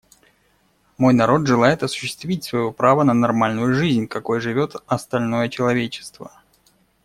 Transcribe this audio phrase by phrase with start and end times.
[0.97, 6.31] Мой народ желает осуществить свое право на нормальную жизнь, какой живет остальное человечество.